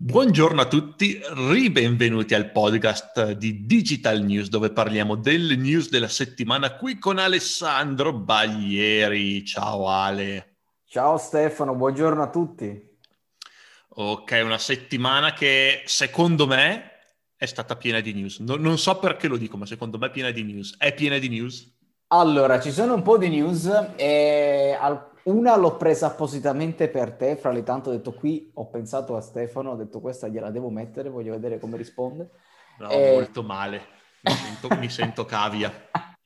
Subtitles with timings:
[0.00, 6.76] Buongiorno a tutti, ribenvenuti al podcast di Digital News dove parliamo delle news della settimana
[6.76, 9.44] qui con Alessandro Baglieri.
[9.44, 10.58] Ciao Ale.
[10.84, 12.80] Ciao Stefano, buongiorno a tutti.
[13.88, 16.92] Ok, una settimana che secondo me
[17.34, 18.38] è stata piena di news.
[18.38, 20.76] No, non so perché lo dico, ma secondo me è piena di news.
[20.78, 21.76] È piena di news?
[22.10, 24.74] Allora, ci sono un po' di news e
[25.24, 29.20] una l'ho presa appositamente per te, fra le tante ho detto qui, ho pensato a
[29.20, 32.30] Stefano, ho detto questa gliela devo mettere, voglio vedere come risponde.
[32.78, 33.12] No, e...
[33.12, 33.82] molto male,
[34.22, 35.70] mi sento, mi sento cavia.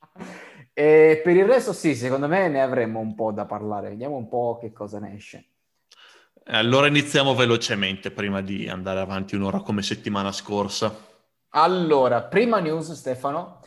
[0.75, 4.27] E per il resto sì, secondo me ne avremmo un po' da parlare, vediamo un
[4.27, 5.45] po' che cosa ne esce.
[6.47, 10.97] Allora iniziamo velocemente prima di andare avanti un'ora come settimana scorsa.
[11.51, 13.61] Allora, prima news Stefano,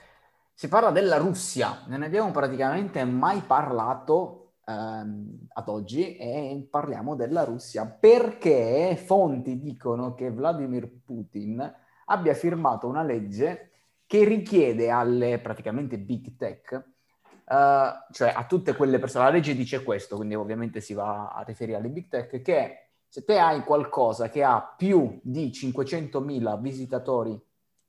[0.57, 7.13] si parla della Russia, non ne abbiamo praticamente mai parlato ehm, ad oggi e parliamo
[7.15, 7.85] della Russia.
[7.85, 11.73] Perché fonti dicono che Vladimir Putin
[12.05, 13.71] abbia firmato una legge
[14.05, 19.83] che richiede alle praticamente big tech, uh, cioè a tutte quelle persone, la legge dice
[19.83, 24.29] questo, quindi ovviamente si va a riferire alle big tech, che se te hai qualcosa
[24.29, 27.37] che ha più di 500.000 visitatori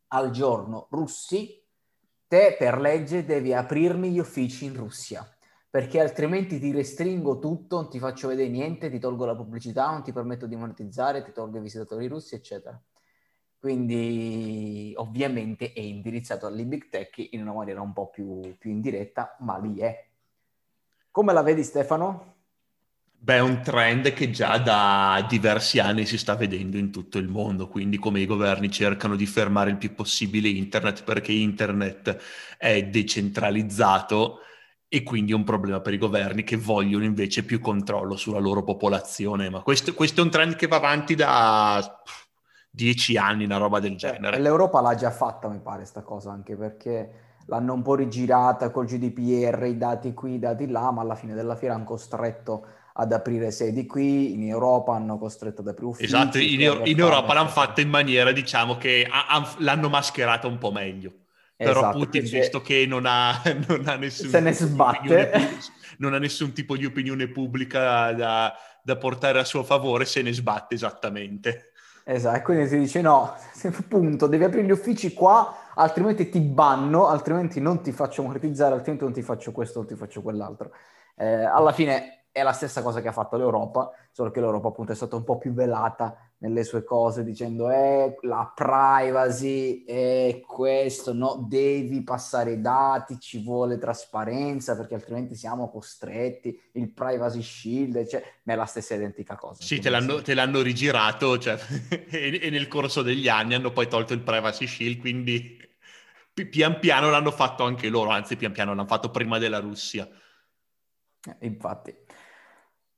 [0.09, 1.63] al giorno russi,
[2.37, 5.27] te per legge devi aprirmi gli uffici in Russia
[5.71, 10.03] perché altrimenti ti restringo tutto, non ti faccio vedere niente, ti tolgo la pubblicità, non
[10.03, 12.81] ti permetto di monetizzare, ti tolgo i visitatori russi, eccetera.
[13.59, 19.37] Quindi ovviamente è indirizzato alle big tech in una maniera un po' più, più indiretta,
[19.41, 20.07] ma lì è.
[21.11, 22.36] Come la vedi Stefano?
[23.19, 27.29] Beh, è un trend che già da diversi anni si sta vedendo in tutto il
[27.29, 32.17] mondo, quindi come i governi cercano di fermare il più possibile internet perché internet
[32.57, 34.41] è decentralizzato,
[34.89, 38.63] e quindi è un problema per i governi che vogliono invece più controllo sulla loro
[38.63, 39.51] popolazione.
[39.51, 42.03] Ma questo, questo è un trend che va avanti da
[42.71, 44.39] dieci anni, una roba del genere.
[44.39, 47.11] L'Europa l'ha già fatta, mi pare, sta cosa, anche perché
[47.47, 51.35] l'hanno un po' rigirata col GDPR, i dati qui, i dati là, ma alla fine
[51.35, 52.67] della fiera hanno costretto
[52.99, 56.07] ad aprire sedi qui, in Europa hanno costretto ad aprire uffici.
[56.07, 60.59] Esatto, in, in Europa l'hanno fatta in maniera, diciamo, che ha, ha, l'hanno mascherata un
[60.59, 61.13] po' meglio.
[61.57, 62.39] Però esatto, Putin, perché...
[62.39, 64.29] visto che non ha, non ha nessun...
[64.29, 65.49] Se ne sbatte.
[65.99, 70.33] non ha nessun tipo di opinione pubblica da, da portare a suo favore, se ne
[70.33, 71.73] sbatte esattamente.
[72.09, 73.35] Esatto, quindi si dice no,
[73.89, 79.05] punto, devi aprire gli uffici qua, altrimenti ti banno, altrimenti non ti faccio monetizzare, altrimenti
[79.05, 80.71] non ti faccio questo, non ti faccio quell'altro.
[81.17, 84.93] Eh, alla fine è la stessa cosa che ha fatto l'Europa, solo che l'Europa appunto
[84.93, 91.15] è stata un po' più velata nelle sue cose dicendo eh, la privacy è questo,
[91.15, 98.07] no, devi passare i dati, ci vuole trasparenza perché altrimenti siamo costretti, il privacy shield,
[98.07, 99.63] cioè, ma è la stessa identica cosa.
[99.65, 101.59] Sì, te l'hanno, te l'hanno, rigirato cioè,
[101.89, 105.57] e, e, nel corso degli anni hanno poi tolto il privacy shield, quindi
[106.51, 110.07] pian piano l'hanno fatto anche loro, anzi pian piano l'hanno fatto prima della Russia.
[111.27, 112.05] Eh, infatti.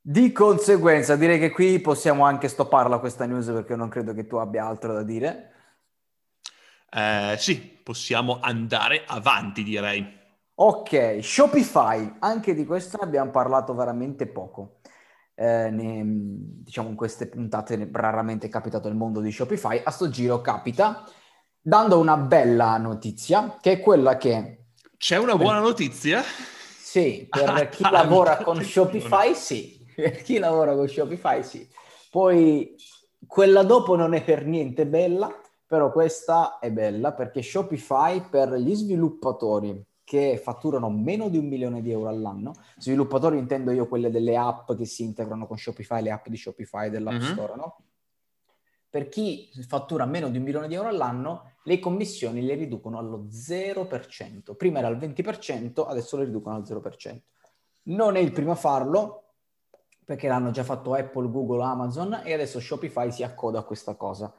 [0.08, 4.36] Di conseguenza, direi che qui possiamo anche stopparla questa news perché non credo che tu
[4.36, 5.52] abbia altro da dire.
[6.90, 10.02] Eh, sì, possiamo andare avanti, direi.
[10.54, 14.78] Ok, Shopify, anche di questo abbiamo parlato veramente poco.
[15.34, 20.08] Eh, ne, diciamo in queste puntate raramente è capitato nel mondo di Shopify, a sto
[20.08, 21.04] giro capita,
[21.60, 24.68] dando una bella notizia, che è quella che...
[24.96, 26.22] C'è una buona notizia?
[26.22, 31.68] Sì, per chi lavora con Shopify sì, per chi lavora con Shopify sì.
[32.10, 32.76] Poi
[33.26, 35.28] quella dopo non è per niente bella,
[35.66, 41.82] però questa è bella perché Shopify per gli sviluppatori che fatturano meno di un milione
[41.82, 46.12] di euro all'anno, sviluppatori intendo io quelle delle app che si integrano con Shopify, le
[46.12, 47.32] app di Shopify dell'App mm-hmm.
[47.32, 47.76] Store, no?
[48.88, 53.26] Per chi fattura meno di un milione di euro all'anno, le commissioni le riducono allo
[53.30, 54.56] 0%.
[54.56, 57.18] Prima era al 20%, adesso le riducono al 0%.
[57.82, 59.27] Non è il primo a farlo,
[60.08, 64.32] perché l'hanno già fatto Apple, Google, Amazon e adesso Shopify si accoda a questa cosa,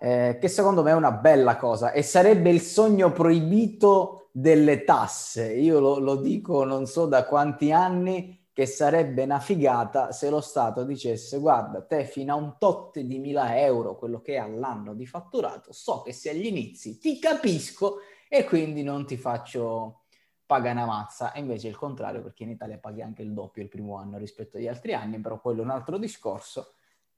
[0.00, 5.52] eh, che secondo me è una bella cosa e sarebbe il sogno proibito delle tasse.
[5.52, 10.40] Io lo, lo dico non so da quanti anni che sarebbe una figata se lo
[10.40, 14.94] Stato dicesse guarda te fino a un tot di mila euro quello che è all'anno
[14.94, 17.98] di fatturato so che se agli inizi ti capisco
[18.28, 20.01] e quindi non ti faccio
[20.46, 23.68] paga una mazza, e invece il contrario, perché in Italia paghi anche il doppio il
[23.68, 26.74] primo anno rispetto agli altri anni, però quello è un altro discorso.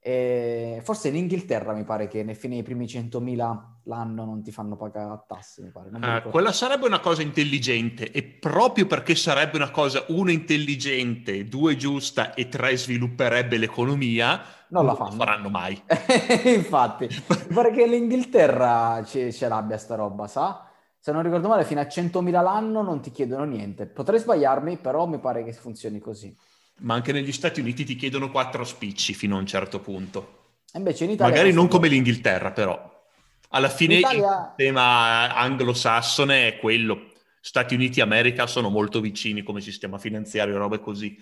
[0.07, 4.51] E forse in Inghilterra mi pare che nei fine i primi 100.000 l'anno non ti
[4.51, 5.89] fanno pagare tasse, mi pare.
[5.89, 11.75] Uh, quella sarebbe una cosa intelligente e proprio perché sarebbe una cosa, uno, intelligente, due,
[11.75, 15.81] giusta e tre, svilupperebbe l'economia, non, non la faranno mai.
[16.53, 17.07] Infatti,
[17.47, 20.69] mi pare che l'Inghilterra ce, ce l'abbia sta roba, sa?
[21.05, 23.85] Se non ricordo male, fino a 100.000 l'anno non ti chiedono niente.
[23.85, 26.35] Potrei sbagliarmi, però mi pare che funzioni così
[26.79, 30.43] ma anche negli Stati Uniti ti chiedono quattro spicci fino a un certo punto.
[30.73, 33.03] Invece in Italia Magari non come l'Inghilterra, però.
[33.49, 34.17] Alla fine Italia...
[34.17, 37.11] il sistema anglosassone è quello.
[37.39, 41.17] Stati Uniti e America sono molto vicini come sistema finanziario, robe così.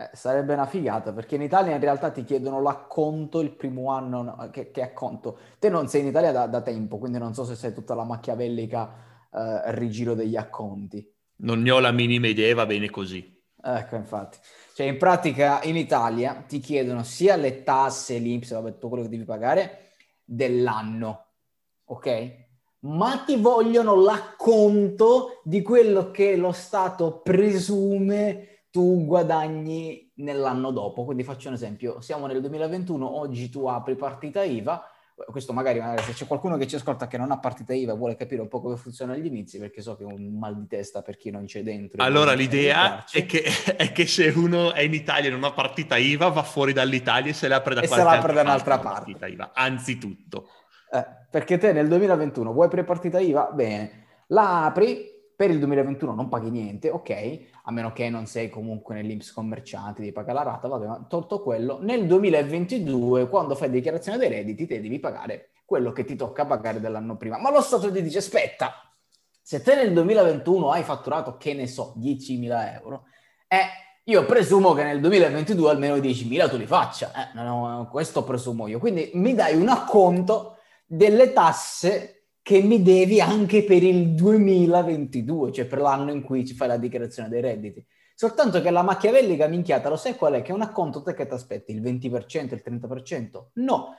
[0.00, 4.22] Eh, sarebbe una figata, perché in Italia in realtà ti chiedono l'acconto il primo anno,
[4.22, 5.36] no, che, che, acconto.
[5.58, 8.04] Te non sei in Italia da, da, tempo, quindi non so se sei tutta la
[8.04, 8.94] machiavellica
[9.30, 11.06] eh, rigiro degli acconti.
[11.42, 13.42] Non ne ho la minima idea, va bene così.
[13.62, 14.38] Ecco, infatti.
[14.74, 19.10] Cioè, in pratica in Italia ti chiedono sia le tasse, l'INPS, vabbè, tutto quello che
[19.10, 19.90] devi pagare
[20.24, 21.26] dell'anno,
[21.84, 22.48] ok?
[22.80, 31.04] Ma ti vogliono l'acconto di quello che lo Stato presume tu guadagni nell'anno dopo.
[31.04, 34.82] Quindi faccio un esempio, siamo nel 2021, oggi tu apri partita IVA,
[35.30, 38.16] questo magari, magari, se c'è qualcuno che ci ascolta che non ha partita IVA vuole
[38.16, 41.02] capire un po' come funziona agli inizi perché so che è un mal di testa
[41.02, 42.02] per chi non c'è dentro.
[42.02, 43.42] Allora l'idea è che,
[43.76, 47.30] è che, se uno è in Italia e non ha partita IVA va fuori dall'Italia
[47.30, 49.26] e se la apre da, e se l'apre da un'altra parte.
[49.26, 50.48] IVA, anzitutto.
[50.92, 53.50] Eh, perché te nel 2021 vuoi pre-partita IVA?
[53.52, 55.06] Bene, la apri,
[55.40, 60.00] per il 2021 non paghi niente, ok, a meno che non sei comunque nell'Inps commercianti,
[60.02, 64.66] devi pagare la rata, vabbè, ma tolto quello, nel 2022 quando fai dichiarazione dei redditi
[64.66, 67.38] te devi pagare quello che ti tocca pagare dell'anno prima.
[67.38, 68.92] Ma lo Stato ti dice, aspetta,
[69.40, 73.04] se te nel 2021 hai fatturato, che ne so, 10.000 euro,
[73.48, 73.64] eh,
[74.04, 78.78] io presumo che nel 2022 almeno 10.000 tu li faccia, eh, no, questo presumo io.
[78.78, 85.66] Quindi mi dai un acconto delle tasse che mi devi anche per il 2022, cioè
[85.66, 87.84] per l'anno in cui ci fai la dichiarazione dei redditi.
[88.14, 90.42] Soltanto che la macchiavellica minchiata, lo sai qual è?
[90.42, 91.72] Che un acconto te che ti aspetti?
[91.72, 93.44] Il 20%, il 30%?
[93.54, 93.94] No,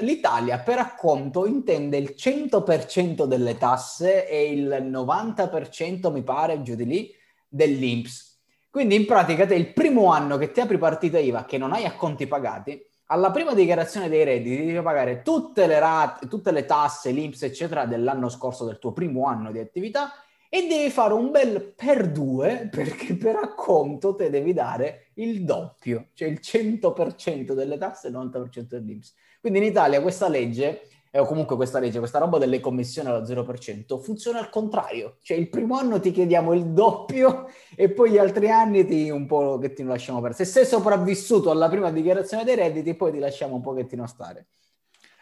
[0.00, 6.86] l'Italia per acconto intende il 100% delle tasse e il 90% mi pare giù di
[6.86, 7.14] lì
[7.48, 8.28] dell'Inps.
[8.70, 11.84] Quindi in pratica te il primo anno che ti apri partita IVA che non hai
[11.84, 12.80] acconti pagati,
[13.12, 17.84] alla prima dichiarazione dei redditi devi pagare tutte le, rate, tutte le tasse, l'Inps, eccetera,
[17.84, 20.12] dell'anno scorso, del tuo primo anno di attività
[20.48, 26.08] e devi fare un bel per due perché per acconto te devi dare il doppio,
[26.14, 29.14] cioè il 100% delle tasse e il 90% dell'Inps.
[29.40, 30.82] Quindi in Italia questa legge
[31.18, 35.16] o comunque questa legge, questa roba delle commissioni allo 0%, funziona al contrario.
[35.22, 39.26] Cioè il primo anno ti chiediamo il doppio e poi gli altri anni ti un
[39.26, 40.44] pochettino lasciamo perdere.
[40.44, 44.46] Se sei sopravvissuto alla prima dichiarazione dei redditi, poi ti lasciamo un pochettino stare.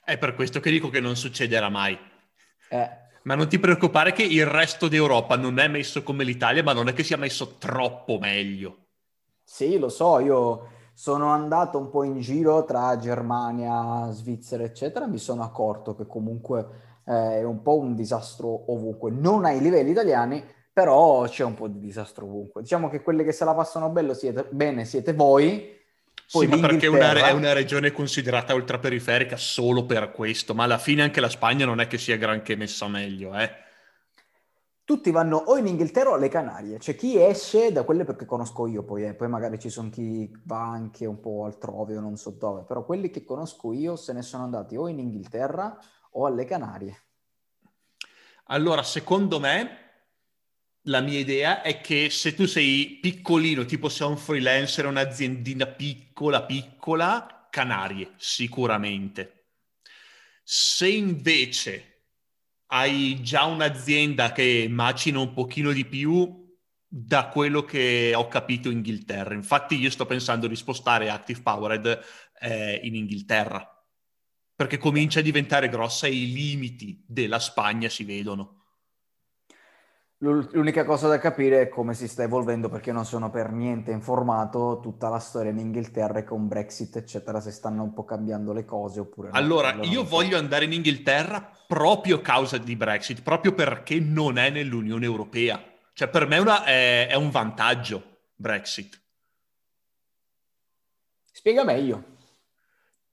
[0.05, 1.99] È per questo che dico che non succederà mai.
[2.71, 2.91] Eh.
[3.23, 6.89] Ma non ti preoccupare che il resto d'Europa non è messo come l'Italia, ma non
[6.89, 8.87] è che sia messo troppo meglio.
[9.43, 15.19] Sì, lo so, io sono andato un po' in giro tra Germania, Svizzera, eccetera, mi
[15.19, 16.67] sono accorto che comunque
[17.07, 21.69] eh, è un po' un disastro ovunque, non ai livelli italiani, però c'è un po'
[21.69, 22.63] di disastro ovunque.
[22.63, 25.73] Diciamo che quelle che se la passano bello siete, bene siete voi.
[26.33, 30.79] Poi sì, ma perché una, è una regione considerata ultraperiferica solo per questo, ma alla
[30.79, 33.67] fine anche la Spagna non è che sia granché messa meglio, eh
[34.89, 36.79] tutti vanno o in Inghilterra o alle Canarie.
[36.79, 40.33] C'è chi esce da quelle perché conosco io, poi, eh, poi magari ci sono chi
[40.45, 44.15] va anche un po' altrove o non so dove, però quelli che conosco io se
[44.15, 45.79] ne sono andati o in Inghilterra
[46.13, 47.03] o alle Canarie.
[48.45, 49.77] Allora, secondo me,
[50.85, 56.45] la mia idea è che se tu sei piccolino, tipo sei un freelancer, un'aziendina piccola,
[56.45, 59.49] piccola, Canarie, sicuramente.
[60.43, 61.98] Se invece
[62.69, 66.47] hai già un'azienda che macina un pochino di più
[66.87, 69.35] da quello che ho capito in Inghilterra.
[69.35, 72.01] Infatti io sto pensando di spostare Active Powered
[72.41, 73.67] eh, in Inghilterra,
[74.55, 78.58] perché comincia a diventare grossa e i limiti della Spagna si vedono.
[80.21, 84.81] L'unica cosa da capire è come si sta evolvendo, perché non sono per niente informato
[84.83, 88.65] tutta la storia in Inghilterra e con Brexit, eccetera, se stanno un po' cambiando le
[88.65, 89.37] cose oppure no.
[89.37, 94.51] Allora, io voglio andare in Inghilterra proprio a causa di Brexit, proprio perché non è
[94.51, 95.63] nell'Unione Europea.
[95.93, 98.03] Cioè, per me una, è, è un vantaggio
[98.35, 99.01] Brexit.
[101.31, 102.17] Spiega meglio.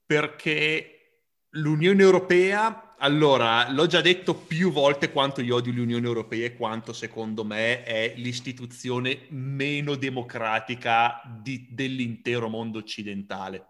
[0.04, 1.20] Perché
[1.50, 6.92] l'Unione Europea allora, l'ho già detto più volte quanto io odio l'Unione Europea e quanto
[6.92, 13.66] secondo me è l'istituzione meno democratica di, dell'intero mondo occidentale.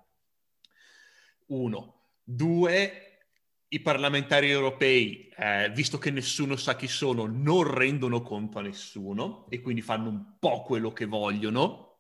[1.47, 1.95] Uno.
[2.23, 3.07] Due,
[3.69, 9.47] i parlamentari europei, eh, visto che nessuno sa chi sono, non rendono conto a nessuno
[9.51, 11.99] e quindi fanno un po' quello che vogliono.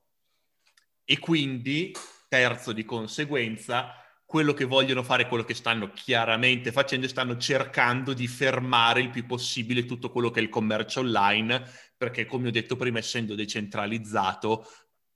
[1.05, 1.93] E quindi,
[2.29, 3.95] terzo di conseguenza,
[4.27, 9.25] quello che vogliono fare, quello che stanno chiaramente facendo, stanno cercando di fermare il più
[9.25, 11.63] possibile tutto quello che è il commercio online,
[11.97, 14.67] perché come ho detto prima, essendo decentralizzato,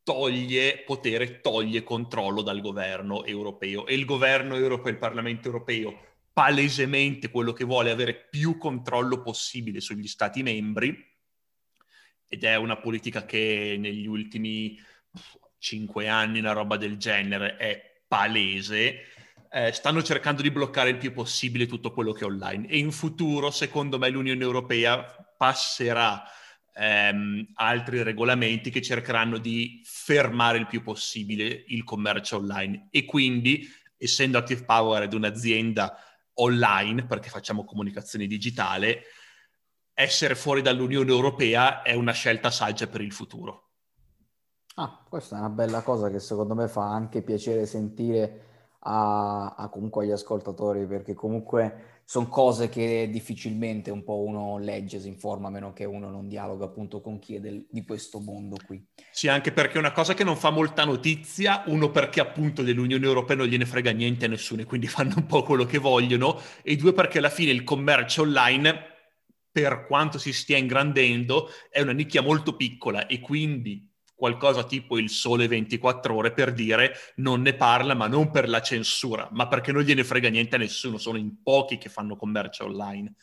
[0.04, 3.84] toglie potere, toglie controllo dal governo europeo.
[3.86, 9.20] E il governo europeo, il Parlamento europeo palesemente quello che vuole è avere più controllo
[9.20, 10.96] possibile sugli stati membri
[12.28, 14.78] ed è una politica che negli ultimi
[15.58, 19.04] cinque anni, una roba del genere, è palese.
[19.52, 22.90] Eh, stanno cercando di bloccare il più possibile tutto quello che è online e in
[22.90, 25.04] futuro, secondo me, l'Unione Europea
[25.36, 26.24] passerà
[26.74, 33.68] ehm, altri regolamenti che cercheranno di fermare il più possibile il commercio online e quindi,
[33.96, 35.96] essendo Active Power ed un'azienda
[36.34, 39.04] online, perché facciamo comunicazione digitale,
[39.94, 43.69] essere fuori dall'Unione Europea è una scelta saggia per il futuro.
[44.80, 48.44] Ah, questa è una bella cosa che secondo me fa anche piacere sentire
[48.84, 54.98] a, a comunque agli ascoltatori, perché comunque sono cose che difficilmente un po' uno legge,
[54.98, 58.20] si informa, a meno che uno non dialoga appunto con chi è del, di questo
[58.20, 58.82] mondo qui.
[59.12, 63.04] Sì, anche perché è una cosa che non fa molta notizia, uno perché appunto dell'Unione
[63.04, 66.40] Europea non gliene frega niente a nessuno e quindi fanno un po' quello che vogliono,
[66.62, 68.82] e due perché alla fine il commercio online,
[69.52, 73.89] per quanto si stia ingrandendo, è una nicchia molto piccola e quindi
[74.20, 78.60] qualcosa tipo il sole 24 ore per dire non ne parla, ma non per la
[78.60, 82.64] censura, ma perché non gliene frega niente a nessuno, sono in pochi che fanno commercio
[82.66, 83.14] online.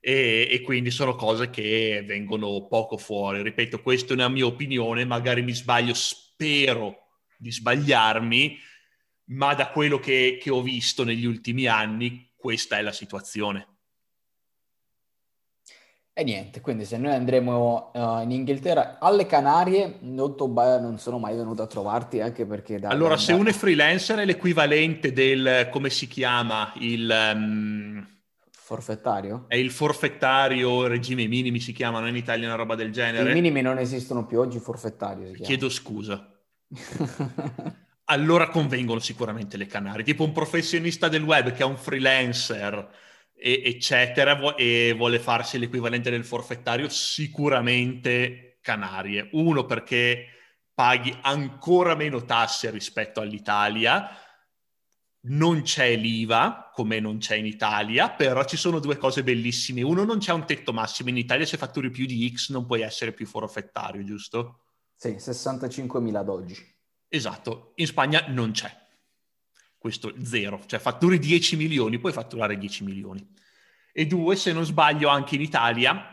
[0.00, 3.42] E, e, quindi sono cose che vengono poco fuori.
[3.42, 8.58] Ripeto, questa è una mia opinione, magari mi sbaglio, spero di sbagliarmi,
[9.30, 13.75] ma da quello che, che ho visto negli ultimi anni, questa è la situazione.
[16.18, 21.36] E niente, quindi se noi andremo uh, in Inghilterra, alle Canarie, non, non, sono mai
[21.36, 22.78] venuto a trovarti anche perché...
[22.78, 27.32] Da, allora, da, se uno è freelancer è l'equivalente del, come si chiama, il...
[27.34, 28.08] Um,
[28.50, 29.44] forfettario?
[29.46, 33.30] È il forfettario, regime minimi si chiamano in Italia, una roba del genere.
[33.30, 36.34] I minimi non esistono più oggi, forfettario Chiedo scusa.
[38.04, 40.02] allora convengono sicuramente le Canarie.
[40.02, 43.04] Tipo un professionista del web che è un freelancer
[43.38, 49.28] eccetera, e vuole farsi l'equivalente del forfettario, sicuramente Canarie.
[49.32, 50.26] Uno perché
[50.72, 54.08] paghi ancora meno tasse rispetto all'Italia,
[55.28, 59.82] non c'è l'IVA come non c'è in Italia, però ci sono due cose bellissime.
[59.82, 62.82] Uno, non c'è un tetto massimo in Italia, se fatturi più di X non puoi
[62.82, 64.60] essere più forfettario, giusto?
[64.94, 66.74] Sì, 65.000 ad oggi.
[67.08, 68.85] Esatto, in Spagna non c'è
[69.86, 73.34] questo zero, cioè fatturi 10 milioni, puoi fatturare 10 milioni.
[73.92, 76.12] E due, se non sbaglio, anche in Italia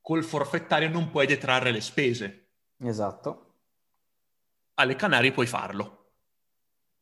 [0.00, 2.48] col forfettario non puoi detrarre le spese.
[2.78, 3.54] Esatto.
[4.74, 6.14] Alle Canarie puoi farlo.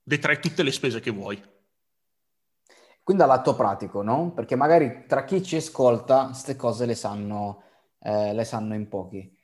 [0.02, 1.42] Detrai tutte le spese che vuoi.
[3.02, 4.32] Quindi all'atto pratico, no?
[4.34, 7.62] Perché magari tra chi ci ascolta queste cose le sanno,
[8.00, 9.34] eh, le sanno in pochi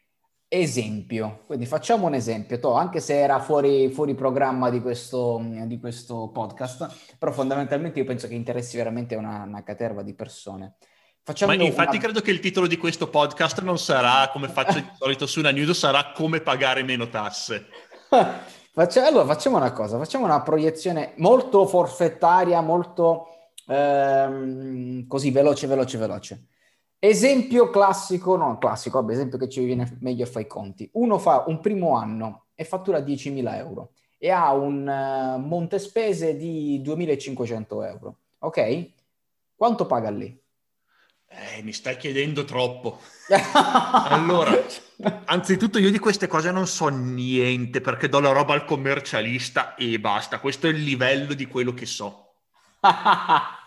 [0.48, 1.42] esempio.
[1.46, 6.30] Quindi facciamo un esempio, to, anche se era fuori, fuori programma di questo, di questo,
[6.32, 10.76] podcast, però fondamentalmente io penso che interessi veramente una, una caterva di persone.
[11.22, 12.04] Facciamo Ma infatti una...
[12.04, 15.50] credo che il titolo di questo podcast non sarà, come faccio di solito su una
[15.50, 17.66] news, sarà come pagare meno tasse.
[18.76, 23.28] Facciamo, allora facciamo una cosa, facciamo una proiezione molto forfettaria, molto
[23.66, 26.46] ehm, così veloce, veloce, veloce.
[27.08, 30.90] Esempio classico, no classico, vabbè, esempio che ci viene meglio a fare i conti.
[30.94, 36.36] Uno fa un primo anno e fattura 10.000 euro e ha un uh, monte spese
[36.36, 38.16] di 2.500 euro.
[38.40, 38.90] Ok?
[39.54, 40.36] Quanto paga lì?
[41.28, 42.98] Eh, mi stai chiedendo troppo.
[43.54, 44.60] allora,
[45.26, 50.00] anzitutto io di queste cose non so niente perché do la roba al commercialista e
[50.00, 50.40] basta.
[50.40, 52.32] Questo è il livello di quello che so.
[52.80, 53.58] a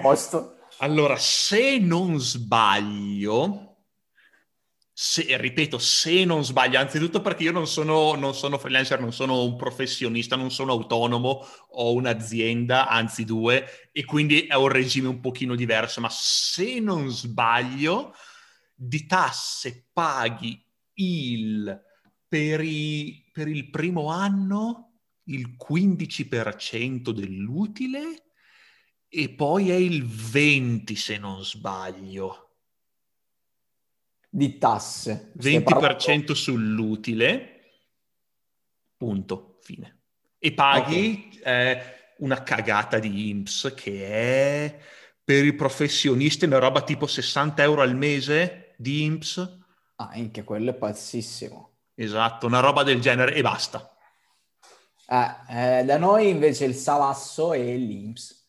[0.00, 0.55] posto.
[0.80, 3.84] Allora, se non sbaglio,
[4.92, 9.42] se, ripeto, se non sbaglio, anzitutto perché io non sono, non sono freelancer, non sono
[9.42, 15.20] un professionista, non sono autonomo, ho un'azienda, anzi due, e quindi è un regime un
[15.20, 18.14] pochino diverso, ma se non sbaglio,
[18.74, 20.62] di tasse paghi
[20.94, 21.82] il,
[22.28, 24.82] per, i, per il primo anno
[25.24, 28.25] il 15% dell'utile
[29.08, 32.42] e poi è il 20 se non sbaglio.
[34.28, 35.32] Di tasse.
[35.38, 36.34] 20% parlando...
[36.34, 37.60] sull'utile,
[38.96, 40.02] punto, fine.
[40.38, 41.40] E paghi okay.
[41.42, 41.82] eh,
[42.18, 44.78] una cagata di IMSS che è
[45.24, 49.58] per i professionisti una roba tipo 60 euro al mese di IMSS.
[49.96, 51.78] Ah, anche quello è pazzissimo.
[51.94, 53.96] Esatto, una roba del genere e basta.
[55.08, 58.45] Eh, eh, da noi invece il salasso è l'IMSS,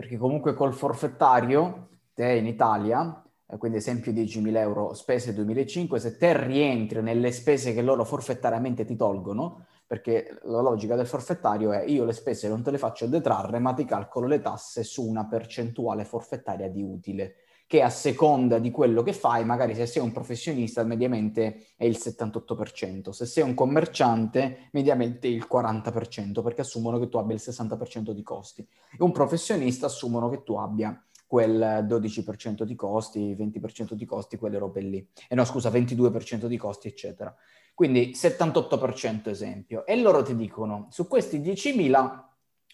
[0.00, 6.16] perché comunque col forfettario, te in Italia, eh, quindi esempio 10.000 euro spese 2005, se
[6.16, 11.84] te rientri nelle spese che loro forfettariamente ti tolgono, perché la logica del forfettario è
[11.84, 15.26] io le spese non te le faccio detrarre, ma ti calcolo le tasse su una
[15.26, 17.34] percentuale forfettaria di utile,
[17.70, 21.96] che a seconda di quello che fai, magari se sei un professionista mediamente è il
[22.02, 28.10] 78%, se sei un commerciante mediamente il 40%, perché assumono che tu abbia il 60%
[28.10, 28.62] di costi.
[28.62, 34.58] E un professionista assumono che tu abbia quel 12% di costi, 20% di costi, quelle
[34.58, 34.98] robe lì.
[34.98, 37.32] E eh no, scusa, 22% di costi, eccetera.
[37.72, 39.86] Quindi 78% esempio.
[39.86, 42.29] E loro ti dicono, su questi 10.000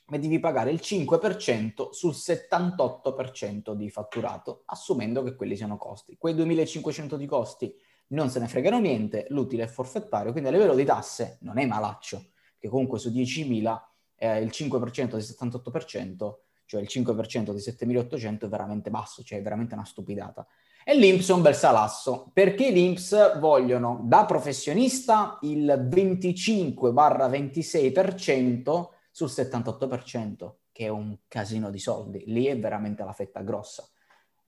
[0.08, 6.16] devi pagare il 5% sul 78% di fatturato, assumendo che quelli siano costi.
[6.16, 7.74] Quei 2.500 di costi
[8.08, 11.66] non se ne fregano niente, l'utile è forfettario, quindi a livello di tasse non è
[11.66, 12.26] malaccio,
[12.58, 13.80] che comunque su 10.000
[14.16, 16.34] eh, il 5% del 78%
[16.66, 20.44] cioè il 5% di 7.800 è veramente basso, cioè è veramente una stupidata.
[20.84, 30.56] E l'Inps è un bel salasso, perché l'Inps vogliono da professionista il 25-26% sul 78%,
[30.72, 32.24] che è un casino di soldi.
[32.26, 33.88] Lì è veramente la fetta grossa.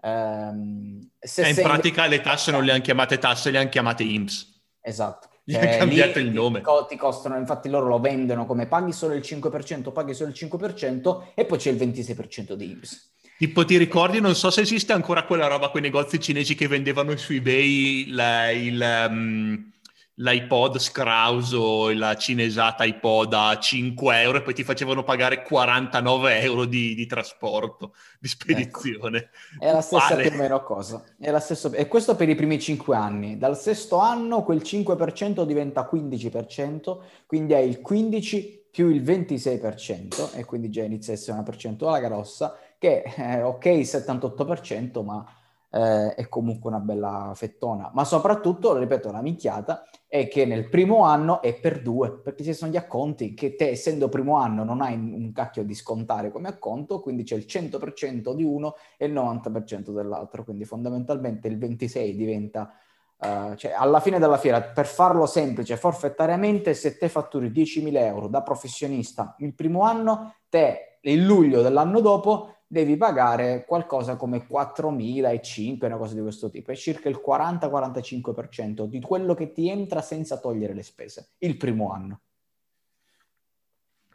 [0.03, 1.65] Um, se in sei...
[1.65, 4.61] pratica le tasse non le hanno chiamate tasse, le hanno chiamate IMSS.
[4.83, 5.29] Esatto.
[5.43, 6.61] Gli ha eh, cambiato il nome.
[6.87, 11.29] Ti, costano, infatti loro lo vendono come paghi solo il 5%, paghi solo il 5%
[11.35, 13.13] e poi c'è il 26% di IPS.
[13.39, 17.17] Tipo ti ricordi, non so se esiste ancora quella roba, quei negozi cinesi che vendevano
[17.17, 19.07] su eBay la, il...
[19.09, 19.73] Um
[20.21, 26.65] l'iPod scrauso, la cinesata iPod a 5 euro e poi ti facevano pagare 49 euro
[26.65, 29.19] di, di trasporto, di spedizione.
[29.19, 29.65] Ecco.
[29.65, 30.29] È la stessa vale.
[30.29, 31.03] più o meno cosa.
[31.19, 31.71] È la stessa...
[31.71, 33.39] E questo per i primi 5 anni.
[33.39, 40.45] Dal sesto anno quel 5% diventa 15%, quindi è il 15 più il 26% e
[40.45, 45.27] quindi già inizia a essere una percentuale grossa che è ok il 78% ma
[45.71, 47.91] eh, è comunque una bella fettona.
[47.93, 52.55] Ma soprattutto, ripeto, la minchiata è che nel primo anno è per due, perché ci
[52.55, 56.49] sono gli acconti che te, essendo primo anno, non hai un cacchio di scontare come
[56.49, 62.17] acconto, quindi c'è il 100% di uno e il 90% dell'altro, quindi fondamentalmente il 26
[62.17, 62.73] diventa...
[63.21, 68.29] Uh, cioè alla fine della fiera, per farlo semplice, forfettariamente, se te fatturi 10.000 euro
[68.29, 75.87] da professionista il primo anno, te il luglio dell'anno dopo devi pagare qualcosa come 4.005,
[75.87, 80.39] una cosa di questo tipo, è circa il 40-45% di quello che ti entra senza
[80.39, 82.21] togliere le spese, il primo anno.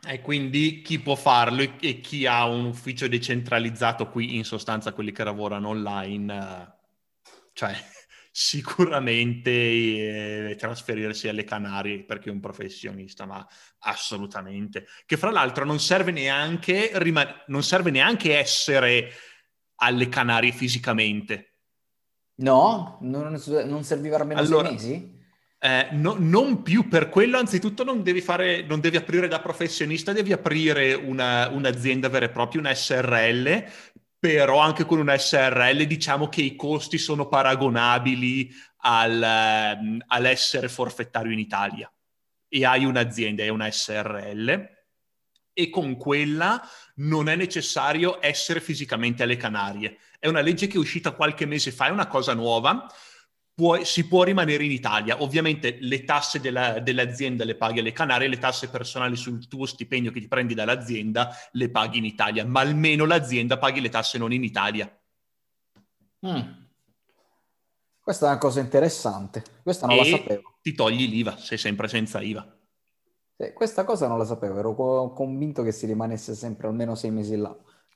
[0.05, 5.11] E quindi chi può farlo e chi ha un ufficio decentralizzato qui, in sostanza quelli
[5.11, 7.73] che lavorano online, eh, cioè
[8.35, 13.47] sicuramente eh, trasferirsi alle Canarie perché è un professionista, ma
[13.81, 14.87] assolutamente.
[15.05, 19.11] Che fra l'altro non serve neanche, rima- non serve neanche essere
[19.75, 21.57] alle Canarie fisicamente.
[22.37, 22.97] No?
[23.01, 25.21] Non, non serviva almeno allora, sei mesi?
[25.59, 30.11] Eh, no, non più per quello, anzitutto non devi, fare, non devi aprire da professionista,
[30.11, 33.63] devi aprire una, un'azienda vera e propria, una SRL,
[34.23, 41.33] però anche con una SRL diciamo che i costi sono paragonabili al, um, all'essere forfettario
[41.33, 41.91] in Italia
[42.47, 44.69] e hai un'azienda, è una SRL
[45.51, 49.97] e con quella non è necessario essere fisicamente alle Canarie.
[50.17, 52.89] È una legge che è uscita qualche mese fa, è una cosa nuova,
[53.53, 55.21] può, si può rimanere in Italia.
[55.21, 60.11] Ovviamente le tasse della, dell'azienda le paghi alle Canarie, le tasse personali sul tuo stipendio
[60.11, 64.33] che ti prendi dall'azienda le paghi in Italia, ma almeno l'azienda paghi le tasse non
[64.33, 64.91] in Italia.
[66.25, 66.61] Mm.
[67.99, 70.55] Questa è una cosa interessante, questa non e la sapevo.
[70.61, 72.45] Ti togli l'IVA, sei sempre senza IVA.
[73.37, 77.37] Sì, questa cosa non la sapevo, ero convinto che si rimanesse sempre almeno sei mesi
[77.37, 77.55] là.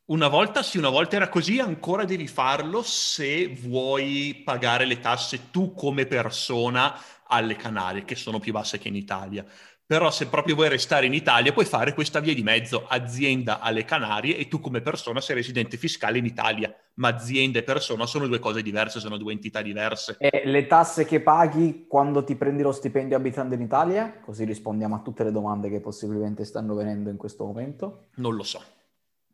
[0.09, 5.51] Una volta sì, una volta era così, ancora devi farlo se vuoi pagare le tasse
[5.51, 6.95] tu come persona
[7.27, 9.43] alle Canarie, che sono più basse che in Italia.
[9.85, 13.83] Però se proprio vuoi restare in Italia puoi fare questa via di mezzo, azienda alle
[13.83, 18.27] Canarie e tu come persona sei residente fiscale in Italia, ma azienda e persona sono
[18.27, 20.15] due cose diverse, sono due entità diverse.
[20.19, 24.21] E le tasse che paghi quando ti prendi lo stipendio abitando in Italia?
[24.21, 28.07] Così rispondiamo a tutte le domande che possibilmente stanno venendo in questo momento.
[28.15, 28.63] Non lo so.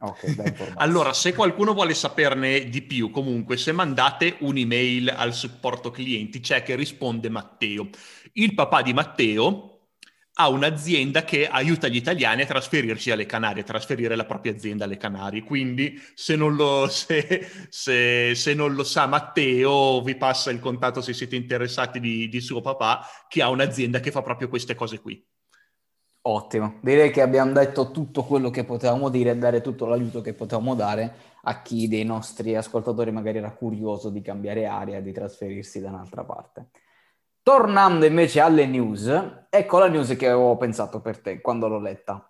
[0.06, 0.36] Okay,
[0.76, 6.62] allora, se qualcuno vuole saperne di più, comunque, se mandate un'email al supporto clienti, c'è
[6.62, 7.88] che risponde Matteo.
[8.34, 9.74] Il papà di Matteo
[10.36, 14.84] a un'azienda che aiuta gli italiani a trasferirsi alle Canarie, a trasferire la propria azienda
[14.84, 15.44] alle Canarie.
[15.44, 21.00] Quindi se non lo, se, se, se non lo sa Matteo, vi passa il contatto
[21.00, 25.00] se siete interessati di, di suo papà, che ha un'azienda che fa proprio queste cose
[25.00, 25.24] qui.
[26.26, 30.34] Ottimo, direi che abbiamo detto tutto quello che potevamo dire e dare tutto l'aiuto che
[30.34, 35.82] potevamo dare a chi dei nostri ascoltatori magari era curioso di cambiare aria di trasferirsi
[35.82, 36.70] da un'altra parte.
[37.42, 39.06] Tornando invece alle news,
[39.50, 42.26] ecco la news che avevo pensato per te quando l'ho letta.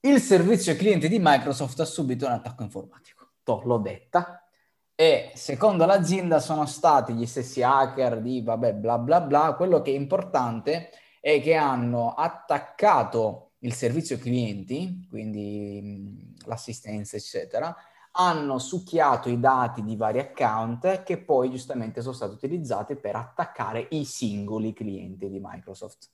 [0.00, 3.34] Il servizio clienti di Microsoft ha subito un attacco informatico.
[3.44, 4.48] To, l'ho detta.
[4.96, 9.54] E secondo l'azienda sono stati gli stessi hacker di vabbè bla bla bla.
[9.54, 10.90] Quello che è importante è
[11.36, 17.74] che hanno attaccato il servizio clienti, quindi l'assistenza eccetera,
[18.12, 23.86] hanno succhiato i dati di vari account che poi giustamente sono stati utilizzati per attaccare
[23.90, 26.08] i singoli clienti di Microsoft.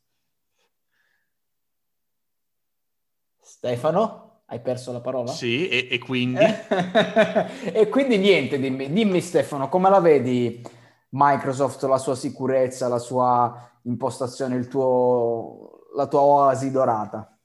[3.40, 5.30] Stefano, hai perso la parola?
[5.30, 6.44] Sì, e, e quindi?
[7.72, 10.62] e quindi niente, dimmi, dimmi Stefano, come la vedi
[11.10, 17.36] Microsoft, la sua sicurezza, la sua impostazione, il tuo, la tua oasi dorata?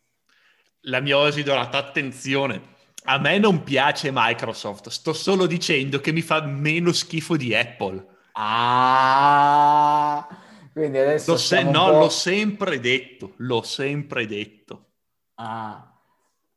[0.82, 2.62] La mia oasi dorata, attenzione,
[3.06, 8.06] a me non piace Microsoft, sto solo dicendo che mi fa meno schifo di Apple.
[8.34, 10.28] Ah,
[10.72, 11.32] quindi adesso...
[11.32, 14.86] L'ho se- no, l'ho sempre detto, l'ho sempre detto.
[15.36, 15.86] Ah,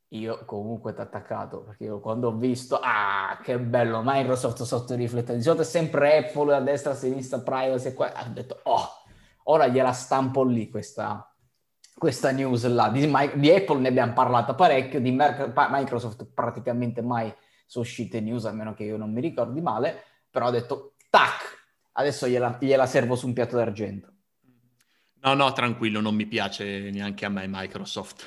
[0.09, 4.95] io comunque ti ho attaccato perché io quando ho visto, ah, che bello, Microsoft sotto
[4.95, 8.61] riflettore, di solito è sempre Apple a destra, a sinistra, privacy, e qua, ho detto,
[8.64, 9.01] oh,
[9.44, 11.35] ora gliela stampo lì questa,
[11.94, 12.88] questa news là.
[12.88, 17.33] Di, di, Apple ne abbiamo parlato parecchio, di Microsoft praticamente mai
[17.66, 21.88] sono uscite news, a meno che io non mi ricordi male, però ho detto, tac,
[21.92, 24.11] adesso gliela, gliela servo su un piatto d'argento.
[25.22, 28.26] No, no, tranquillo, non mi piace neanche a me Microsoft.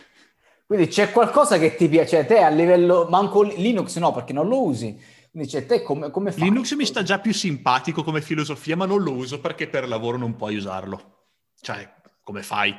[0.65, 4.47] Quindi c'è qualcosa che ti piace a te a livello, manco Linux no, perché non
[4.47, 4.99] lo usi.
[5.35, 6.43] Quindi c'è te come, come fai?
[6.43, 10.15] Linux mi sta già più simpatico come filosofia, ma non lo uso perché per lavoro
[10.15, 11.25] non puoi usarlo.
[11.59, 11.93] Cioè,
[12.23, 12.73] come fai?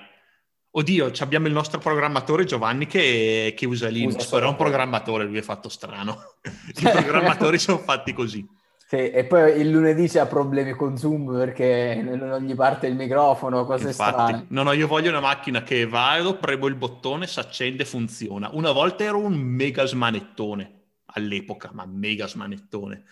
[0.71, 5.25] Oddio, abbiamo il nostro programmatore Giovanni che, che usa Linux, usa però è un programmatore,
[5.25, 6.17] lui è fatto strano.
[6.81, 8.49] I programmatori sono fatti così.
[8.89, 13.67] Sì, e poi il lunedì c'ha problemi con Zoom perché non gli parte il microfono,
[13.67, 14.47] cose Infatti, strane.
[14.49, 18.49] No, no, io voglio una macchina che vado, premo il bottone, si accende, funziona.
[18.55, 20.76] Una volta ero un mega smanettone
[21.17, 23.05] all'epoca, ma mega smanettone.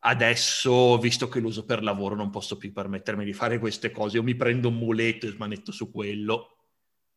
[0.00, 4.16] Adesso, visto che lo uso per lavoro, non posso più permettermi di fare queste cose.
[4.16, 6.56] Io mi prendo un muletto e smanetto su quello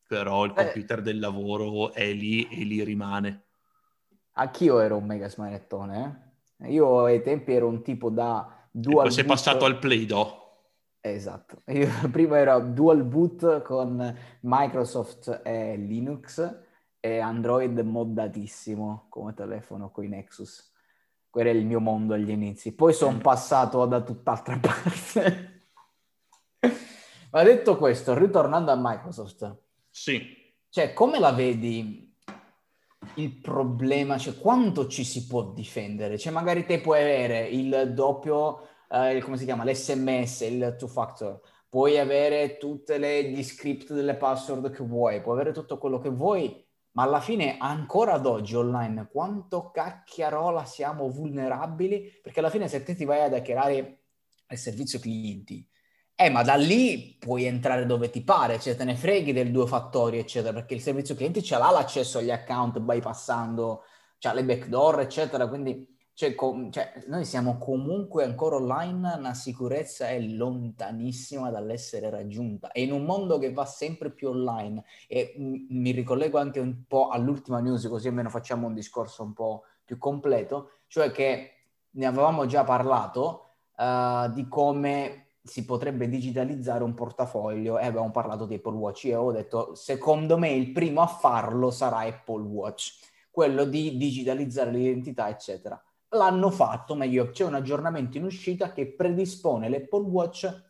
[0.08, 0.64] però il eh.
[0.64, 1.02] computer eh.
[1.02, 3.44] del lavoro è lì e lì rimane.
[4.34, 6.34] Anch'io ero un mega smanettone.
[6.60, 6.72] Eh?
[6.72, 10.44] Io ai tempi ero un tipo da dual e poi sei passato al Play-Doh.
[11.02, 16.64] Esatto, io prima ero dual boot con Microsoft e Linux
[17.06, 20.74] e Android moddatissimo come telefono con i Nexus.
[21.30, 22.74] Quello era il mio mondo agli inizi.
[22.74, 23.20] Poi sono mm.
[23.20, 25.68] passato da tutt'altra parte.
[27.30, 29.56] Ma detto questo, ritornando a Microsoft,
[29.88, 30.20] sì.
[30.68, 32.12] Cioè, come la vedi
[33.16, 34.18] il problema?
[34.18, 36.18] Cioè, quanto ci si può difendere?
[36.18, 41.40] Cioè, magari te puoi avere il doppio, eh, come si chiama, l'SMS, il two-factor,
[41.70, 46.65] puoi avere tutti gli script delle password che vuoi, puoi avere tutto quello che vuoi,
[46.96, 52.20] ma alla fine ancora ad oggi online quanto cacchiarola siamo vulnerabili?
[52.22, 54.04] Perché alla fine se te ti vai ad hackerare
[54.48, 55.68] il servizio clienti,
[56.16, 59.68] eh, ma da lì puoi entrare dove ti pare, cioè te ne freghi del due
[59.68, 63.84] fattori, eccetera, perché il servizio clienti ce l'ha l'accesso agli account bypassando,
[64.18, 70.08] cioè le backdoor, eccetera, quindi cioè, com- cioè, noi siamo comunque ancora online, la sicurezza
[70.08, 75.66] è lontanissima dall'essere raggiunta e in un mondo che va sempre più online e m-
[75.70, 79.98] mi ricollego anche un po' all'ultima news così almeno facciamo un discorso un po' più
[79.98, 81.52] completo, cioè che
[81.92, 88.46] ne avevamo già parlato uh, di come si potrebbe digitalizzare un portafoglio e abbiamo parlato
[88.46, 89.04] di Apple Watch.
[89.04, 93.00] Io ho detto, secondo me il primo a farlo sarà Apple Watch,
[93.30, 95.80] quello di digitalizzare l'identità, eccetera.
[96.16, 100.64] L'hanno fatto, meglio, c'è un aggiornamento in uscita che predispone l'Apple Watch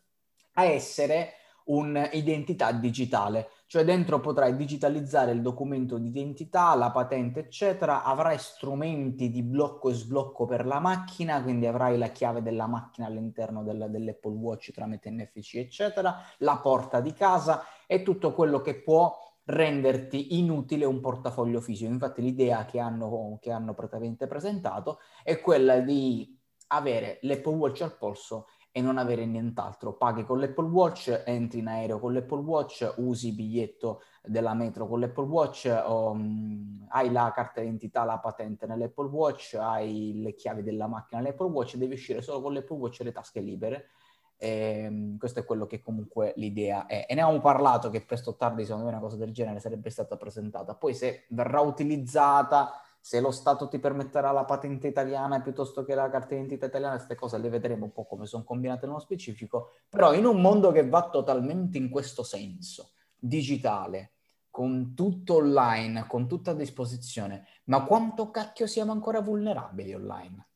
[0.54, 1.34] a essere
[1.66, 9.30] un'identità digitale, cioè dentro potrai digitalizzare il documento di identità, la patente, eccetera, avrai strumenti
[9.30, 13.88] di blocco e sblocco per la macchina, quindi avrai la chiave della macchina all'interno del,
[13.90, 20.38] dell'Apple Watch tramite NFC, eccetera, la porta di casa e tutto quello che può renderti
[20.38, 21.92] inutile un portafoglio fisico.
[21.92, 27.98] Infatti l'idea che hanno, che hanno praticamente presentato è quella di avere l'Apple Watch al
[27.98, 29.96] polso e non avere nient'altro.
[29.96, 34.86] Paghi con l'Apple Watch, entri in aereo con l'Apple Watch, usi il biglietto della metro
[34.86, 40.62] con l'Apple Watch, um, hai la carta d'identità, la patente nell'Apple Watch, hai le chiavi
[40.62, 43.92] della macchina nell'Apple Watch, devi uscire solo con l'Apple Watch e le tasche libere.
[44.38, 47.06] E, um, questo è quello che comunque l'idea è.
[47.08, 49.90] E ne avevamo parlato che presto o tardi, secondo me, una cosa del genere sarebbe
[49.90, 50.76] stata presentata.
[50.76, 56.10] Poi se verrà utilizzata se lo Stato ti permetterà la patente italiana piuttosto che la
[56.10, 60.12] carta d'identità italiana, queste cose le vedremo un po' come sono combinate nello specifico, però
[60.16, 64.14] in un mondo che va totalmente in questo senso, digitale,
[64.50, 70.48] con tutto online, con tutto a disposizione, ma quanto cacchio siamo ancora vulnerabili online?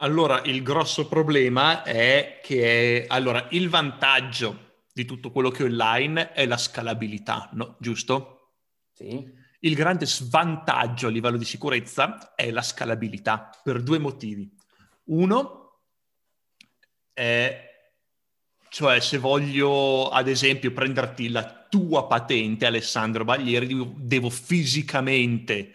[0.00, 6.32] Allora, il grosso problema è che allora, il vantaggio di tutto quello che è online
[6.32, 7.76] è la scalabilità, no?
[7.80, 8.52] giusto?
[8.92, 9.44] Sì.
[9.60, 14.54] Il grande svantaggio a livello di sicurezza è la scalabilità per due motivi.
[15.04, 15.80] Uno
[17.14, 17.66] è,
[18.68, 25.72] cioè se voglio ad esempio prenderti la tua patente, Alessandro Baglieri, devo, fisicamente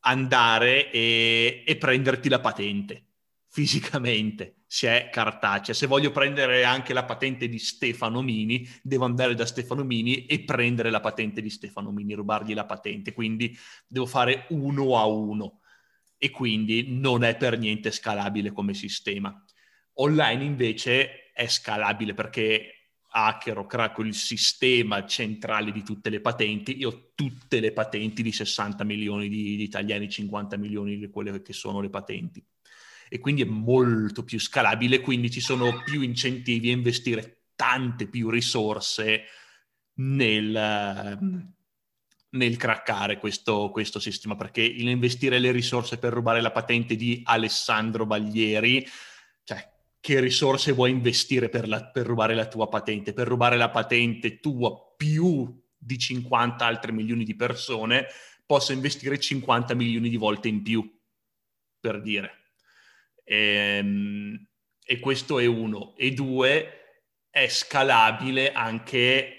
[0.00, 3.11] andare e, e prenderti la patente,
[3.52, 5.74] fisicamente se è cartacea.
[5.74, 10.40] Se voglio prendere anche la patente di Stefano Mini, devo andare da Stefano Mini e
[10.40, 13.12] prendere la patente di Stefano Mini, rubargli la patente.
[13.12, 13.54] Quindi
[13.86, 15.60] devo fare uno a uno
[16.16, 19.44] e quindi non è per niente scalabile come sistema.
[19.96, 26.88] Online invece è scalabile perché hacker o il sistema centrale di tutte le patenti, io
[26.88, 31.52] ho tutte le patenti di 60 milioni di, di italiani, 50 milioni di quelle che
[31.52, 32.42] sono le patenti
[33.12, 38.30] e quindi è molto più scalabile, quindi ci sono più incentivi a investire tante più
[38.30, 39.24] risorse
[39.96, 41.44] nel,
[42.30, 48.06] nel craccare questo, questo sistema, perché investire le risorse per rubare la patente di Alessandro
[48.06, 48.88] Baglieri,
[49.44, 49.70] cioè
[50.00, 53.12] che risorse vuoi investire per, la, per rubare la tua patente?
[53.12, 58.06] Per rubare la patente tua più di 50 altre milioni di persone,
[58.46, 60.98] posso investire 50 milioni di volte in più,
[61.78, 62.38] per dire.
[63.24, 64.46] E, ehm,
[64.84, 65.94] e questo è uno.
[65.96, 66.82] E due,
[67.30, 69.36] è scalabile anche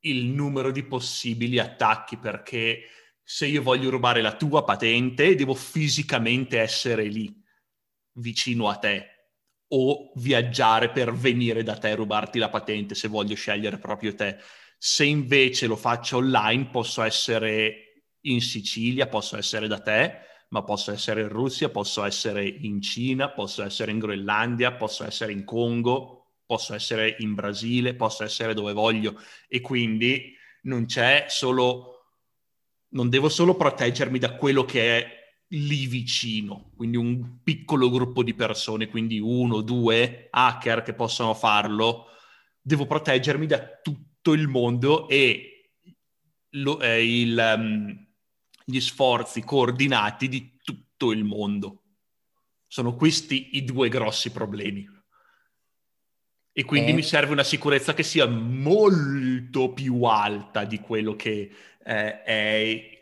[0.00, 2.82] il numero di possibili attacchi perché
[3.22, 7.34] se io voglio rubare la tua patente devo fisicamente essere lì
[8.12, 9.06] vicino a te
[9.70, 14.38] o viaggiare per venire da te e rubarti la patente se voglio scegliere proprio te.
[14.78, 20.92] Se invece lo faccio online posso essere in Sicilia, posso essere da te ma posso
[20.92, 26.36] essere in Russia, posso essere in Cina, posso essere in Groenlandia, posso essere in Congo,
[26.46, 29.20] posso essere in Brasile, posso essere dove voglio.
[29.46, 31.98] E quindi non c'è solo
[32.90, 35.16] non devo solo proteggermi da quello che è
[35.48, 42.06] lì vicino, quindi un piccolo gruppo di persone, quindi uno, due hacker che possono farlo,
[42.60, 45.72] devo proteggermi da tutto il mondo e
[46.50, 48.07] lo, eh, il, um,
[48.70, 51.84] gli sforzi coordinati di tutto il mondo.
[52.66, 54.86] Sono questi i due grossi problemi.
[56.52, 56.94] E quindi eh.
[56.94, 61.50] mi serve una sicurezza che sia molto più alta di quello che
[61.82, 62.96] eh, è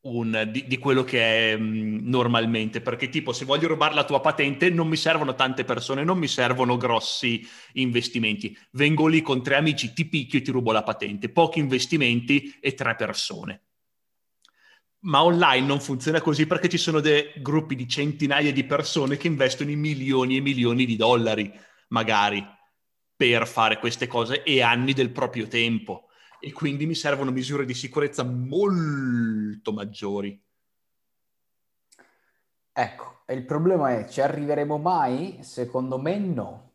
[0.00, 4.04] un, di, di, quello che è mh, mm, normalmente, perché tipo se voglio rubare la
[4.04, 8.54] tua patente non mi servono tante persone, non mi servono grossi investimenti.
[8.72, 12.74] Vengo lì con tre amici, ti picchio e ti rubo la patente, pochi investimenti e
[12.74, 13.62] tre persone
[15.02, 19.26] ma online non funziona così perché ci sono dei gruppi di centinaia di persone che
[19.26, 21.52] investono in milioni e milioni di dollari,
[21.88, 22.44] magari,
[23.16, 26.08] per fare queste cose e anni del proprio tempo.
[26.40, 30.40] E quindi mi servono misure di sicurezza molto maggiori.
[32.72, 35.38] Ecco, il problema è, ci arriveremo mai?
[35.40, 36.70] Secondo me no.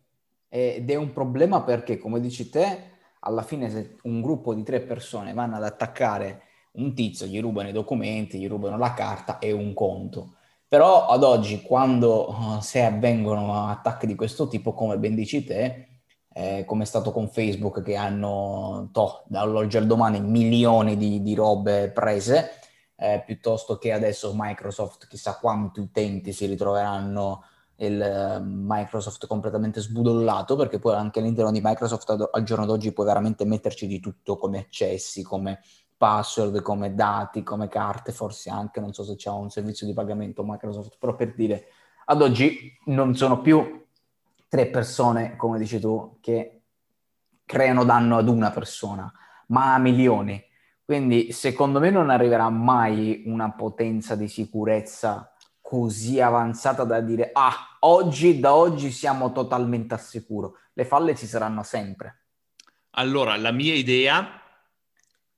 [0.49, 4.81] Ed è un problema perché, come dici te, alla fine se un gruppo di tre
[4.81, 6.43] persone vanno ad attaccare
[6.77, 10.33] un tizio gli rubano i documenti, gli rubano la carta e un conto.
[10.67, 15.87] Però ad oggi, quando uh, se avvengono attacchi di questo tipo, come ben dici te,
[16.33, 21.33] eh, come è stato con Facebook che hanno toh, dall'oggi al domani milioni di, di
[21.33, 22.51] robe prese,
[22.97, 27.43] eh, piuttosto che adesso Microsoft, chissà quanti utenti si ritroveranno
[27.77, 33.05] il uh, Microsoft completamente sbudollato, perché poi anche all'interno di Microsoft al giorno d'oggi puoi
[33.05, 35.61] veramente metterci di tutto come accessi, come
[35.97, 40.43] password, come dati, come carte, forse anche, non so se c'è un servizio di pagamento
[40.45, 41.67] Microsoft, però per dire,
[42.05, 43.86] ad oggi non sono più
[44.47, 46.62] tre persone, come dici tu, che
[47.45, 49.12] creano danno ad una persona,
[49.47, 50.43] ma a milioni.
[50.83, 57.77] Quindi secondo me non arriverà mai una potenza di sicurezza così avanzata da dire ah,
[57.81, 60.60] oggi da oggi siamo totalmente al sicuro.
[60.71, 62.21] Le falle ci saranno sempre.
[62.91, 64.41] Allora, la mia idea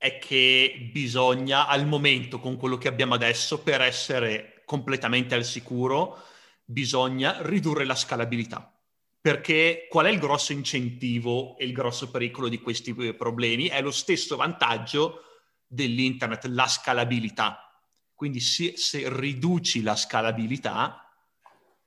[0.00, 6.22] è che bisogna al momento con quello che abbiamo adesso per essere completamente al sicuro
[6.64, 8.74] bisogna ridurre la scalabilità.
[9.20, 13.66] Perché qual è il grosso incentivo e il grosso pericolo di questi problemi?
[13.66, 15.22] È lo stesso vantaggio
[15.66, 17.70] dell'internet, la scalabilità.
[18.14, 21.09] Quindi se, se riduci la scalabilità,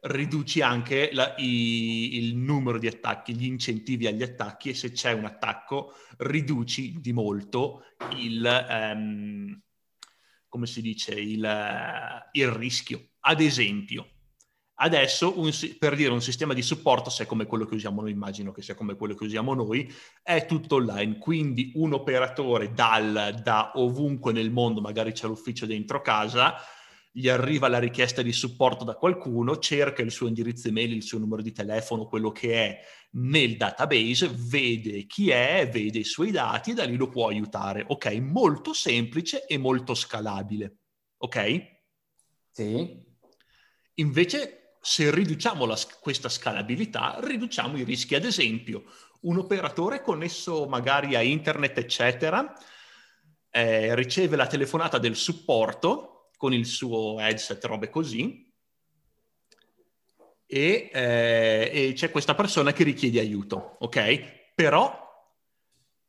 [0.03, 5.11] riduci anche la, i, il numero di attacchi, gli incentivi agli attacchi e se c'è
[5.11, 7.83] un attacco riduci di molto
[8.17, 9.61] il, um,
[10.47, 11.47] come si dice, il,
[12.31, 13.09] il rischio.
[13.21, 14.07] Ad esempio,
[14.75, 18.11] Adesso, un, per dire un sistema di supporto, se è come quello che usiamo noi,
[18.11, 19.89] immagino che sia come quello che usiamo noi,
[20.21, 21.19] è tutto online.
[21.19, 26.55] Quindi un operatore dal, da ovunque nel mondo, magari c'è l'ufficio dentro casa,
[27.15, 31.19] gli arriva la richiesta di supporto da qualcuno, cerca il suo indirizzo email, il suo
[31.19, 32.79] numero di telefono, quello che è
[33.11, 37.85] nel database, vede chi è, vede i suoi dati e da lì lo può aiutare.
[37.87, 40.77] Ok, molto semplice e molto scalabile.
[41.17, 41.67] Ok?
[42.49, 42.99] Sì.
[43.95, 48.15] Invece se riduciamo la, questa scalabilità, riduciamo i rischi.
[48.15, 48.85] Ad esempio,
[49.21, 52.57] un operatore connesso magari a internet, eccetera,
[53.51, 56.12] eh, riceve la telefonata del supporto
[56.43, 58.53] con il suo headset, robe così,
[60.45, 64.51] e, eh, e c'è questa persona che richiede aiuto, ok?
[64.53, 64.99] Però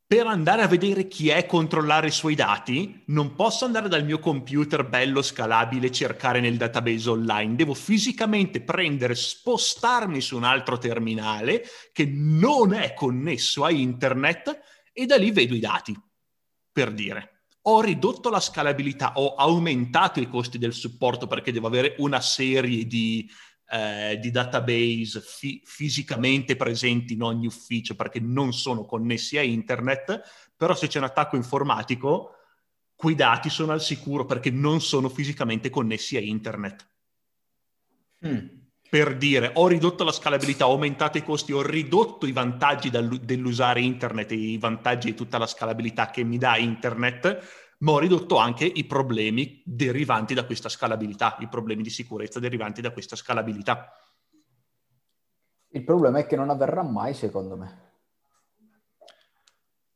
[0.04, 4.18] per andare a vedere chi è, controllare i suoi dati, non posso andare dal mio
[4.18, 7.54] computer bello scalabile e cercare nel database online.
[7.54, 14.60] Devo fisicamente prendere, spostarmi su un altro terminale che non è connesso a internet
[14.92, 15.96] e da lì vedo i dati,
[16.72, 17.33] per dire.
[17.66, 22.86] Ho ridotto la scalabilità, ho aumentato i costi del supporto perché devo avere una serie
[22.86, 23.28] di
[23.70, 30.20] eh, di database fi- fisicamente presenti in ogni ufficio perché non sono connessi a internet,
[30.56, 32.36] però se c'è un attacco informatico,
[32.94, 36.88] quei dati sono al sicuro perché non sono fisicamente connessi a internet.
[38.26, 38.53] Mm.
[38.94, 43.80] Per dire, ho ridotto la scalabilità, ho aumentato i costi, ho ridotto i vantaggi dell'usare
[43.80, 48.36] internet e i vantaggi di tutta la scalabilità che mi dà internet, ma ho ridotto
[48.36, 53.92] anche i problemi derivanti da questa scalabilità, i problemi di sicurezza derivanti da questa scalabilità.
[55.70, 57.90] Il problema è che non avverrà mai, secondo me.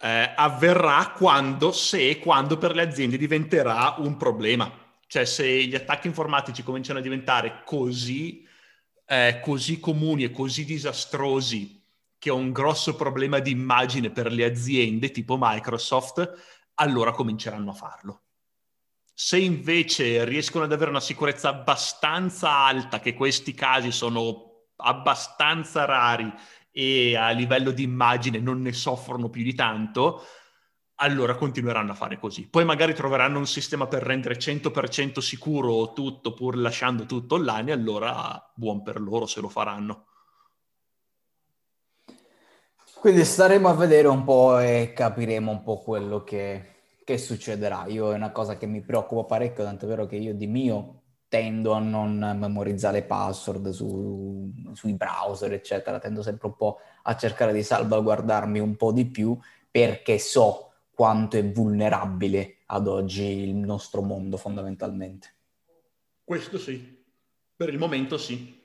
[0.00, 4.68] Eh, avverrà quando, se e quando per le aziende diventerà un problema.
[5.06, 8.46] Cioè se gli attacchi informatici cominciano a diventare così,
[9.10, 11.82] eh, così comuni e così disastrosi
[12.18, 16.30] che ho un grosso problema di immagine per le aziende tipo Microsoft,
[16.74, 18.22] allora cominceranno a farlo.
[19.14, 26.32] Se invece riescono ad avere una sicurezza abbastanza alta, che questi casi sono abbastanza rari
[26.70, 30.24] e a livello di immagine non ne soffrono più di tanto,
[31.00, 32.48] allora continueranno a fare così.
[32.48, 38.50] Poi magari troveranno un sistema per rendere 100% sicuro tutto pur lasciando tutto online allora
[38.54, 40.06] buon per loro se lo faranno.
[43.00, 47.86] Quindi staremo a vedere un po' e capiremo un po' quello che, che succederà.
[47.86, 51.02] Io è una cosa che mi preoccupa parecchio, tanto è vero che io di mio
[51.28, 56.00] tendo a non memorizzare password su, sui browser, eccetera.
[56.00, 59.38] Tendo sempre un po' a cercare di salvaguardarmi un po' di più
[59.70, 60.67] perché so
[60.98, 65.32] quanto è vulnerabile ad oggi il nostro mondo fondamentalmente.
[66.24, 67.04] Questo sì,
[67.54, 68.60] per il momento sì.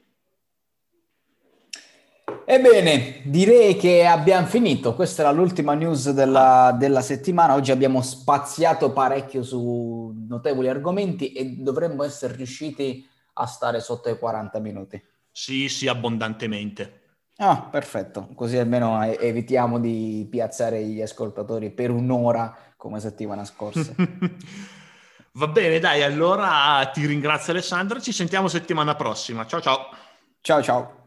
[2.43, 4.95] Ebbene, direi che abbiamo finito.
[4.95, 7.53] Questa era l'ultima news della, della, settimana.
[7.53, 14.17] Oggi abbiamo spaziato parecchio su notevoli argomenti e dovremmo essere riusciti a stare sotto i
[14.17, 14.99] 40 minuti.
[15.31, 17.02] Sì, sì, abbondantemente.
[17.37, 18.29] Ah, perfetto.
[18.35, 23.93] Così almeno evitiamo di piazzare gli ascoltatori per un'ora come settimana scorsa.
[25.35, 27.99] Va bene, dai, allora ti ringrazio Alessandro.
[27.99, 29.47] Ci sentiamo settimana prossima.
[29.47, 29.89] Ciao ciao.
[30.41, 31.02] Ciao ciao.